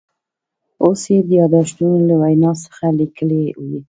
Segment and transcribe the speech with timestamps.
[0.83, 3.61] اوس یې د یاداشتونو له وینا څخه لیکلي و.